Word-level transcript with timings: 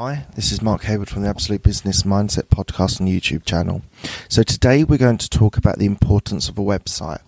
Hi, 0.00 0.26
this 0.36 0.52
is 0.52 0.62
Mark 0.62 0.84
Hayward 0.84 1.10
from 1.10 1.22
the 1.22 1.28
Absolute 1.28 1.64
Business 1.64 2.04
Mindset 2.04 2.44
podcast 2.44 3.00
and 3.00 3.08
YouTube 3.08 3.44
channel. 3.44 3.82
So, 4.28 4.44
today 4.44 4.84
we're 4.84 4.96
going 4.96 5.18
to 5.18 5.28
talk 5.28 5.56
about 5.56 5.78
the 5.78 5.86
importance 5.86 6.48
of 6.48 6.56
a 6.56 6.62
website. 6.62 7.18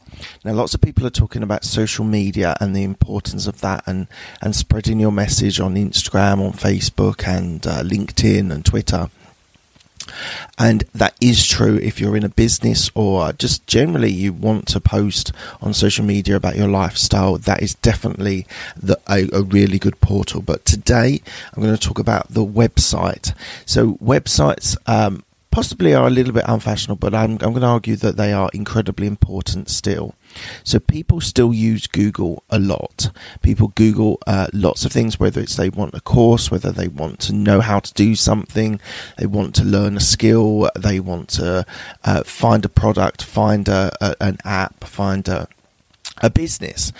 Now, 0.44 0.52
lots 0.52 0.72
of 0.72 0.80
people 0.80 1.04
are 1.04 1.10
talking 1.10 1.42
about 1.42 1.64
social 1.64 2.04
media 2.04 2.56
and 2.60 2.76
the 2.76 2.84
importance 2.84 3.48
of 3.48 3.60
that 3.62 3.82
and, 3.88 4.06
and 4.40 4.54
spreading 4.54 5.00
your 5.00 5.10
message 5.10 5.58
on 5.58 5.74
Instagram, 5.74 6.38
on 6.38 6.52
Facebook, 6.52 7.26
and 7.26 7.66
uh, 7.66 7.82
LinkedIn 7.82 8.52
and 8.52 8.64
Twitter. 8.64 9.10
And 10.58 10.84
that 10.94 11.14
is 11.20 11.46
true 11.46 11.76
if 11.76 12.00
you're 12.00 12.16
in 12.16 12.24
a 12.24 12.28
business 12.28 12.90
or 12.94 13.32
just 13.32 13.66
generally 13.66 14.10
you 14.10 14.32
want 14.32 14.66
to 14.68 14.80
post 14.80 15.32
on 15.60 15.74
social 15.74 16.04
media 16.04 16.36
about 16.36 16.56
your 16.56 16.68
lifestyle. 16.68 17.36
That 17.38 17.62
is 17.62 17.74
definitely 17.74 18.46
the, 18.76 18.98
a, 19.08 19.28
a 19.32 19.42
really 19.42 19.78
good 19.78 20.00
portal. 20.00 20.42
But 20.42 20.64
today 20.64 21.20
I'm 21.52 21.62
going 21.62 21.76
to 21.76 21.88
talk 21.88 21.98
about 21.98 22.28
the 22.28 22.44
website. 22.44 23.34
So, 23.66 23.94
websites 23.94 24.76
um, 24.86 25.24
possibly 25.50 25.94
are 25.94 26.06
a 26.06 26.10
little 26.10 26.32
bit 26.32 26.44
unfashionable, 26.46 26.96
but 26.96 27.14
I'm, 27.14 27.32
I'm 27.32 27.50
going 27.50 27.62
to 27.62 27.66
argue 27.66 27.96
that 27.96 28.16
they 28.16 28.32
are 28.32 28.50
incredibly 28.54 29.06
important 29.06 29.68
still. 29.68 30.14
So 30.62 30.78
people 30.78 31.20
still 31.20 31.52
use 31.52 31.86
Google 31.86 32.44
a 32.50 32.58
lot. 32.58 33.10
People 33.42 33.68
Google 33.74 34.20
uh, 34.26 34.46
lots 34.52 34.84
of 34.84 34.92
things, 34.92 35.18
whether 35.18 35.40
it's 35.40 35.56
they 35.56 35.68
want 35.68 35.94
a 35.94 36.00
course, 36.00 36.50
whether 36.50 36.70
they 36.70 36.88
want 36.88 37.18
to 37.20 37.32
know 37.32 37.60
how 37.60 37.80
to 37.80 37.92
do 37.94 38.14
something, 38.14 38.80
they 39.18 39.26
want 39.26 39.54
to 39.56 39.64
learn 39.64 39.96
a 39.96 40.00
skill, 40.00 40.70
they 40.78 41.00
want 41.00 41.28
to 41.30 41.66
uh, 42.04 42.22
find 42.22 42.64
a 42.64 42.68
product, 42.68 43.22
find 43.22 43.68
a, 43.68 43.92
a, 44.00 44.16
an 44.20 44.38
app, 44.44 44.84
find 44.84 45.26
a 45.28 45.48
a 46.20 46.30
business. 46.30 46.92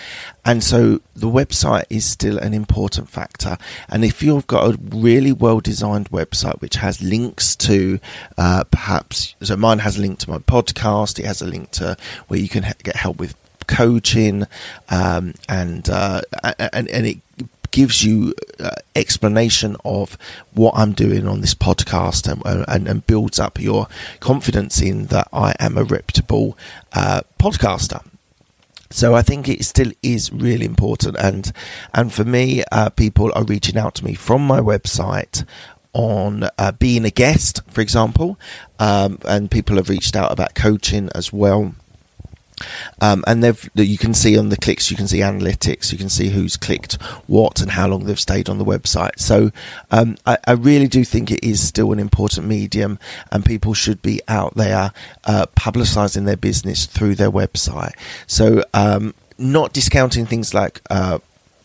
And 0.45 0.63
so 0.65 1.01
the 1.15 1.29
website 1.29 1.85
is 1.91 2.05
still 2.05 2.39
an 2.39 2.55
important 2.55 3.09
factor. 3.09 3.59
And 3.89 4.05
if 4.05 4.23
you've 4.23 4.47
got 4.47 4.75
a 4.75 4.79
really 4.79 5.33
well 5.33 5.61
designed 5.61 6.11
website 6.11 6.61
which 6.61 6.77
has 6.77 7.03
links 7.03 7.57
to 7.57 8.01
uh, 8.39 8.65
perhaps, 8.65 9.35
so 9.43 9.57
mine 9.57 9.81
has 9.81 9.99
a 9.99 10.01
link 10.01 10.19
to 10.21 10.31
my 10.31 10.39
podcast, 10.39 11.19
it 11.19 11.27
has 11.27 11.43
a 11.43 11.47
link 11.47 11.71
to 11.73 11.97
where 12.29 12.41
you 12.41 12.49
can 12.49 12.63
ha- 12.63 12.73
get 12.83 12.97
help 12.97 13.19
with 13.19 13.35
coaching, 13.67 14.47
um, 14.89 15.35
and, 15.49 15.89
uh, 15.89 16.23
and, 16.59 16.89
and 16.89 17.07
it 17.07 17.19
gives 17.71 18.05
you 18.05 18.35
uh, 18.59 18.71
explanation 18.97 19.77
of 19.85 20.19
what 20.53 20.75
I'm 20.77 20.93
doing 20.93 21.27
on 21.29 21.41
this 21.41 21.55
podcast 21.55 22.31
and, 22.31 22.65
and, 22.69 22.89
and, 22.89 23.07
builds 23.07 23.39
up 23.39 23.61
your 23.61 23.87
confidence 24.19 24.83
in 24.83 25.07
that 25.07 25.29
I 25.33 25.55
am 25.61 25.79
a 25.79 25.85
reputable 25.85 26.59
uh, 26.93 27.23
podcaster. 27.39 28.05
So 28.91 29.15
I 29.15 29.23
think 29.23 29.49
it 29.49 29.65
still 29.65 29.93
is 30.03 30.33
really 30.33 30.67
important, 30.67 31.17
and 31.17 31.53
and 31.95 32.13
for 32.13 32.25
me, 32.25 32.65
uh, 32.73 32.91
people 32.91 33.31
are 33.37 33.45
reaching 33.45 33.79
out 33.79 33.95
to 33.97 34.05
me 34.05 34.15
from 34.15 34.45
my 34.45 34.59
website 34.59 35.45
on 35.93 36.49
uh, 36.59 36.73
being 36.73 37.05
a 37.05 37.11
guest, 37.11 37.61
for 37.69 37.81
example, 37.81 38.39
um, 38.79 39.19
and 39.27 39.51
people 39.51 39.77
have 39.77 39.89
reached 39.89 40.17
out 40.17 40.33
about 40.33 40.55
coaching 40.55 41.09
as 41.15 41.33
well. 41.33 41.75
Um, 43.01 43.25
and 43.27 43.43
they've 43.43 43.71
you 43.75 43.99
can 43.99 44.15
see 44.15 44.39
on 44.39 44.49
the 44.49 44.57
clicks, 44.57 44.91
you 44.91 44.97
can 44.97 45.09
see 45.09 45.19
analytics, 45.19 45.93
you 45.93 45.99
can 45.99 46.09
see 46.09 46.29
who's 46.31 46.57
clicked 46.57 47.01
what 47.27 47.61
and 47.61 47.71
how 47.73 47.89
long 47.89 48.05
they've 48.05 48.21
stayed 48.21 48.49
on 48.49 48.59
the 48.59 48.65
website. 48.65 49.19
So 49.19 49.51
um, 49.91 50.17
I, 50.27 50.39
I, 50.47 50.53
really 50.53 50.89
do 50.89 51.05
think 51.05 51.31
it 51.31 51.45
is 51.45 51.67
still 51.67 51.93
an 51.93 51.99
important 51.99 52.47
medium, 52.47 52.99
and 53.33 53.45
people 53.45 53.75
should 53.75 54.03
be 54.03 54.21
out 54.29 54.55
there 54.55 54.93
uh, 55.25 55.47
publicising 55.57 56.27
their 56.27 56.37
business 56.37 56.87
through 56.87 57.15
their 57.15 57.31
website. 57.31 57.93
So 58.27 58.65
um, 58.75 59.15
not 59.39 59.73
discounting 59.73 60.27
things 60.27 60.53
like 60.55 60.81
uh, 60.91 61.19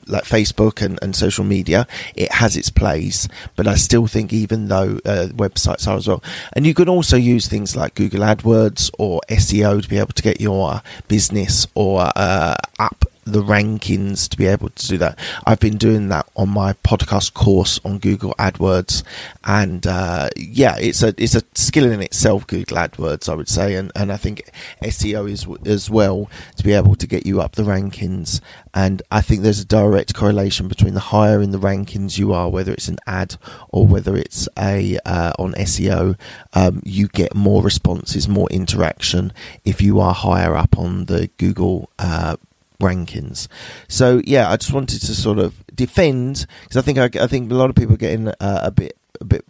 like 0.07 0.23
Facebook 0.23 0.81
and, 0.81 0.99
and 1.01 1.15
social 1.15 1.43
media, 1.43 1.87
it 2.15 2.31
has 2.31 2.55
its 2.55 2.69
place. 2.69 3.27
But 3.55 3.67
I 3.67 3.75
still 3.75 4.07
think, 4.07 4.33
even 4.33 4.67
though 4.67 4.99
uh, 5.05 5.27
websites 5.33 5.87
are 5.87 5.97
as 5.97 6.07
well, 6.07 6.23
and 6.53 6.65
you 6.65 6.73
can 6.73 6.89
also 6.89 7.17
use 7.17 7.47
things 7.47 7.75
like 7.75 7.95
Google 7.95 8.21
AdWords 8.21 8.91
or 8.97 9.21
SEO 9.29 9.81
to 9.81 9.89
be 9.89 9.97
able 9.97 10.13
to 10.13 10.23
get 10.23 10.41
your 10.41 10.81
business 11.07 11.67
or 11.75 12.11
uh, 12.15 12.55
app 12.79 13.05
the 13.25 13.41
rankings 13.41 14.29
to 14.29 14.37
be 14.37 14.45
able 14.45 14.69
to 14.69 14.87
do 14.87 14.97
that. 14.99 15.17
I've 15.45 15.59
been 15.59 15.77
doing 15.77 16.09
that 16.09 16.29
on 16.35 16.49
my 16.49 16.73
podcast 16.73 17.33
course 17.33 17.79
on 17.83 17.97
Google 17.97 18.33
AdWords, 18.37 19.03
and 19.43 19.85
uh, 19.87 20.29
yeah, 20.37 20.77
it's 20.77 21.01
a 21.01 21.13
it's 21.17 21.35
a 21.35 21.41
skill 21.55 21.91
in 21.91 22.01
itself. 22.01 22.45
Google 22.47 22.77
AdWords, 22.77 23.27
I 23.27 23.33
would 23.33 23.49
say, 23.49 23.75
and, 23.75 23.91
and 23.95 24.11
I 24.11 24.17
think 24.17 24.51
SEO 24.83 25.29
is 25.29 25.47
as 25.65 25.89
well 25.89 26.29
to 26.57 26.63
be 26.63 26.73
able 26.73 26.95
to 26.95 27.07
get 27.07 27.25
you 27.25 27.41
up 27.41 27.53
the 27.53 27.63
rankings. 27.63 28.41
And 28.73 29.01
I 29.09 29.21
think 29.21 29.41
there's 29.41 29.61
a 29.61 29.65
direct 29.65 30.13
correlation 30.13 30.67
between 30.67 30.93
the 30.93 30.99
higher 30.99 31.41
in 31.41 31.51
the 31.51 31.57
rankings 31.57 32.17
you 32.17 32.33
are, 32.33 32.49
whether 32.49 32.73
it's 32.73 32.89
an 32.89 32.99
ad 33.07 33.37
or 33.69 33.87
whether 33.87 34.15
it's 34.15 34.47
a 34.59 34.99
uh, 35.05 35.33
on 35.39 35.53
SEO, 35.53 36.17
um, 36.53 36.81
you 36.85 37.07
get 37.07 37.33
more 37.33 37.63
responses, 37.63 38.27
more 38.27 38.49
interaction 38.49 39.33
if 39.63 39.81
you 39.81 39.99
are 39.99 40.13
higher 40.13 40.55
up 40.55 40.77
on 40.77 41.05
the 41.05 41.29
Google. 41.37 41.89
Uh, 41.97 42.35
rankings. 42.79 43.47
So 43.87 44.21
yeah, 44.25 44.49
I 44.49 44.57
just 44.57 44.73
wanted 44.73 45.01
to 45.01 45.15
sort 45.15 45.39
of 45.39 45.65
defend 45.73 46.45
because 46.63 46.77
I 46.77 46.81
think 46.81 46.97
I, 46.97 47.23
I, 47.23 47.27
think 47.27 47.51
a 47.51 47.55
lot 47.55 47.69
of 47.69 47.75
people 47.75 47.95
are 47.95 47.97
getting 47.97 48.29
uh, 48.29 48.33
a 48.63 48.71
bit 48.71 48.97
a 49.19 49.25
bit. 49.25 49.45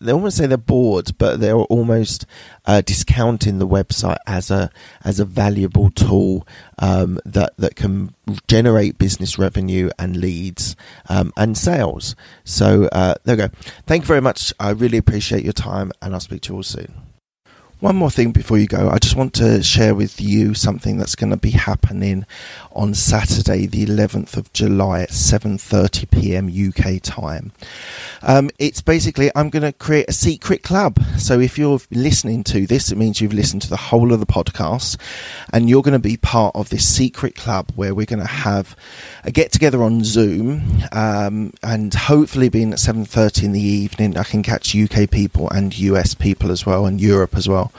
They 0.00 0.10
almost 0.10 0.36
say 0.36 0.46
they're 0.46 0.56
bored, 0.56 1.16
but 1.16 1.38
they're 1.38 1.54
almost 1.54 2.26
uh, 2.66 2.80
discounting 2.80 3.60
the 3.60 3.68
website 3.68 4.16
as 4.26 4.50
a 4.50 4.68
as 5.04 5.20
a 5.20 5.24
valuable 5.24 5.90
tool 5.90 6.46
um, 6.80 7.20
that 7.24 7.56
that 7.58 7.76
can 7.76 8.12
generate 8.48 8.98
business 8.98 9.38
revenue 9.38 9.90
and 9.96 10.16
leads 10.16 10.74
um, 11.08 11.32
and 11.36 11.56
sales. 11.56 12.16
So 12.42 12.88
uh, 12.90 13.14
there 13.24 13.36
we 13.36 13.42
go. 13.42 13.48
Thank 13.86 14.02
you 14.02 14.08
very 14.08 14.20
much. 14.20 14.52
I 14.58 14.70
really 14.70 14.98
appreciate 14.98 15.44
your 15.44 15.52
time, 15.52 15.92
and 16.02 16.14
I'll 16.14 16.20
speak 16.20 16.42
to 16.42 16.52
you 16.52 16.56
all 16.56 16.62
soon. 16.64 17.09
One 17.80 17.96
more 17.96 18.10
thing 18.10 18.32
before 18.32 18.58
you 18.58 18.66
go, 18.66 18.90
I 18.90 18.98
just 18.98 19.16
want 19.16 19.32
to 19.36 19.62
share 19.62 19.94
with 19.94 20.20
you 20.20 20.52
something 20.52 20.98
that's 20.98 21.14
going 21.14 21.30
to 21.30 21.38
be 21.38 21.52
happening 21.52 22.26
on 22.72 22.92
Saturday, 22.92 23.64
the 23.64 23.86
11th 23.86 24.36
of 24.36 24.52
July 24.52 25.00
at 25.00 25.08
7:30 25.08 26.10
p.m. 26.10 26.48
UK 26.48 27.00
time. 27.00 27.52
Um, 28.20 28.50
it's 28.58 28.82
basically 28.82 29.30
I'm 29.34 29.48
going 29.48 29.62
to 29.62 29.72
create 29.72 30.10
a 30.10 30.12
secret 30.12 30.62
club. 30.62 31.02
So 31.16 31.40
if 31.40 31.56
you're 31.56 31.80
listening 31.90 32.44
to 32.44 32.66
this, 32.66 32.92
it 32.92 32.98
means 32.98 33.22
you've 33.22 33.32
listened 33.32 33.62
to 33.62 33.70
the 33.70 33.78
whole 33.78 34.12
of 34.12 34.20
the 34.20 34.26
podcast, 34.26 34.98
and 35.50 35.70
you're 35.70 35.82
going 35.82 35.92
to 35.92 35.98
be 35.98 36.18
part 36.18 36.54
of 36.54 36.68
this 36.68 36.86
secret 36.86 37.34
club 37.34 37.72
where 37.76 37.94
we're 37.94 38.04
going 38.04 38.20
to 38.20 38.26
have 38.26 38.76
a 39.24 39.30
get 39.30 39.52
together 39.52 39.82
on 39.82 40.04
Zoom, 40.04 40.82
um, 40.92 41.54
and 41.62 41.94
hopefully 41.94 42.50
being 42.50 42.72
at 42.72 42.78
7:30 42.78 43.44
in 43.44 43.52
the 43.52 43.60
evening, 43.60 44.18
I 44.18 44.24
can 44.24 44.42
catch 44.42 44.76
UK 44.76 45.10
people 45.10 45.48
and 45.48 45.76
US 45.78 46.12
people 46.12 46.50
as 46.50 46.66
well, 46.66 46.84
and 46.84 47.00
Europe 47.00 47.34
as 47.34 47.48
well. 47.48 47.69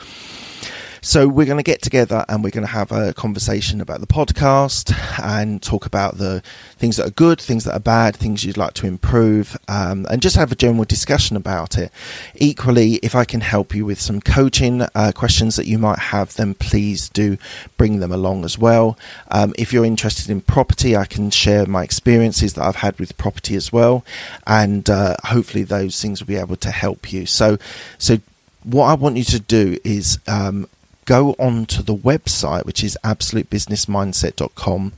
So 1.03 1.27
we're 1.27 1.47
going 1.47 1.57
to 1.57 1.63
get 1.63 1.81
together 1.81 2.23
and 2.29 2.43
we're 2.43 2.51
going 2.51 2.65
to 2.65 2.71
have 2.71 2.91
a 2.91 3.11
conversation 3.11 3.81
about 3.81 4.01
the 4.01 4.07
podcast 4.07 4.95
and 5.19 5.59
talk 5.59 5.87
about 5.87 6.19
the 6.19 6.43
things 6.77 6.97
that 6.97 7.07
are 7.07 7.11
good, 7.11 7.41
things 7.41 7.63
that 7.63 7.73
are 7.73 7.79
bad, 7.79 8.15
things 8.15 8.43
you'd 8.43 8.55
like 8.55 8.75
to 8.75 8.85
improve, 8.85 9.57
um, 9.67 10.05
and 10.11 10.21
just 10.21 10.35
have 10.35 10.51
a 10.51 10.55
general 10.55 10.85
discussion 10.85 11.35
about 11.35 11.75
it. 11.75 11.91
Equally, 12.35 12.97
if 12.97 13.15
I 13.15 13.25
can 13.25 13.41
help 13.41 13.73
you 13.73 13.83
with 13.83 13.99
some 13.99 14.21
coaching 14.21 14.83
uh, 14.93 15.11
questions 15.15 15.55
that 15.55 15.65
you 15.65 15.79
might 15.79 15.97
have, 15.97 16.35
then 16.35 16.53
please 16.53 17.09
do 17.09 17.39
bring 17.77 17.99
them 17.99 18.11
along 18.11 18.45
as 18.45 18.59
well. 18.59 18.95
Um, 19.31 19.55
if 19.57 19.73
you're 19.73 19.85
interested 19.85 20.29
in 20.29 20.41
property, 20.41 20.95
I 20.95 21.05
can 21.05 21.31
share 21.31 21.65
my 21.65 21.81
experiences 21.83 22.53
that 22.53 22.63
I've 22.63 22.75
had 22.75 22.99
with 22.99 23.17
property 23.17 23.55
as 23.55 23.73
well, 23.73 24.05
and 24.45 24.87
uh, 24.87 25.15
hopefully 25.23 25.63
those 25.63 25.99
things 25.99 26.21
will 26.21 26.27
be 26.27 26.35
able 26.35 26.57
to 26.57 26.69
help 26.69 27.11
you. 27.11 27.25
So, 27.25 27.57
so 27.97 28.19
what 28.63 28.85
I 28.85 28.93
want 28.93 29.17
you 29.17 29.23
to 29.25 29.39
do 29.39 29.77
is 29.83 30.19
um, 30.27 30.67
go 31.05 31.35
on 31.39 31.65
to 31.67 31.83
the 31.83 31.95
website, 31.95 32.65
which 32.65 32.83
is 32.83 32.97
absolutebusinessmindset.com. 33.03 34.93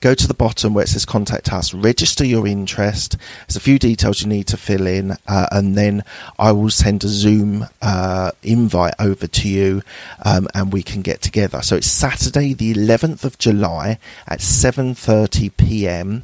Go 0.00 0.14
to 0.14 0.26
the 0.26 0.34
bottom 0.34 0.74
where 0.74 0.84
it 0.84 0.88
says 0.88 1.04
contact 1.04 1.52
us, 1.52 1.74
register 1.74 2.24
your 2.24 2.46
interest. 2.46 3.16
There's 3.46 3.56
a 3.56 3.60
few 3.60 3.78
details 3.78 4.22
you 4.22 4.28
need 4.28 4.46
to 4.48 4.56
fill 4.56 4.86
in, 4.86 5.16
uh, 5.28 5.46
and 5.52 5.76
then 5.76 6.02
I 6.38 6.52
will 6.52 6.70
send 6.70 7.04
a 7.04 7.08
Zoom 7.08 7.66
uh, 7.82 8.30
invite 8.42 8.94
over 8.98 9.26
to 9.26 9.48
you 9.48 9.82
um, 10.24 10.48
and 10.54 10.72
we 10.72 10.82
can 10.82 11.02
get 11.02 11.20
together. 11.20 11.62
So 11.62 11.76
it's 11.76 11.86
Saturday, 11.86 12.54
the 12.54 12.74
11th 12.74 13.24
of 13.24 13.38
July 13.38 13.98
at 14.26 14.40
7:30 14.40 15.56
p.m. 15.56 16.22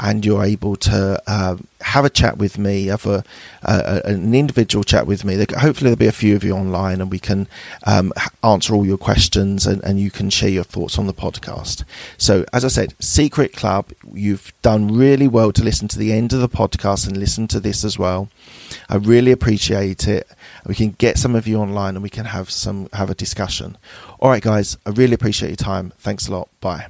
and 0.00 0.24
you're 0.24 0.42
able 0.42 0.76
to 0.76 1.22
uh, 1.26 1.56
have 1.80 2.04
a 2.04 2.10
chat 2.10 2.38
with 2.38 2.58
me, 2.58 2.86
have 2.86 3.06
a, 3.06 3.24
an 3.62 4.34
individual 4.34 4.84
chat 4.84 5.06
with 5.06 5.24
me. 5.24 5.36
Hopefully, 5.36 5.90
there'll 5.90 5.96
be 5.96 6.06
a 6.06 6.12
few 6.12 6.34
of 6.34 6.44
you 6.44 6.52
online, 6.52 7.00
and 7.00 7.10
we 7.10 7.18
can 7.18 7.48
um, 7.84 8.12
answer 8.42 8.74
all 8.74 8.86
your 8.86 8.98
questions, 8.98 9.66
and, 9.66 9.82
and 9.84 10.00
you 10.00 10.10
can 10.10 10.30
share 10.30 10.48
your 10.48 10.64
thoughts 10.64 10.98
on 10.98 11.06
the 11.06 11.14
podcast. 11.14 11.84
So, 12.18 12.44
as 12.52 12.64
I 12.64 12.68
said, 12.68 12.94
Secret 13.00 13.52
Club, 13.52 13.92
you've 14.12 14.52
done 14.62 14.96
really 14.96 15.28
well 15.28 15.52
to 15.52 15.62
listen 15.62 15.88
to 15.88 15.98
the 15.98 16.12
end 16.12 16.32
of 16.32 16.40
the 16.40 16.48
podcast 16.48 17.06
and 17.06 17.16
listen 17.16 17.46
to 17.48 17.60
this 17.60 17.84
as 17.84 17.98
well. 17.98 18.28
I 18.88 18.96
really 18.96 19.32
appreciate 19.32 20.08
it. 20.08 20.28
We 20.66 20.74
can 20.74 20.90
get 20.92 21.18
some 21.18 21.34
of 21.34 21.46
you 21.46 21.58
online, 21.58 21.94
and 21.94 22.02
we 22.02 22.10
can 22.10 22.26
have 22.26 22.50
some 22.50 22.88
have 22.92 23.10
a 23.10 23.14
discussion. 23.14 23.76
All 24.20 24.30
right, 24.30 24.42
guys, 24.42 24.76
I 24.86 24.90
really 24.90 25.14
appreciate 25.14 25.48
your 25.48 25.56
time. 25.56 25.92
Thanks 25.98 26.28
a 26.28 26.32
lot. 26.32 26.48
Bye. 26.60 26.86